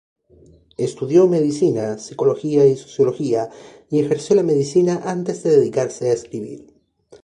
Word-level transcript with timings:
Estudió 0.77 1.27
medicina, 1.27 1.95
psicología 1.99 2.65
y 2.65 2.75
sociología, 2.75 3.51
y 3.91 3.99
ejerció 3.99 4.35
la 4.35 4.41
medicina 4.41 4.99
antes 5.05 5.43
de 5.43 5.51
dedicarse 5.51 6.09
a 6.09 6.13
escribir. 6.13 6.73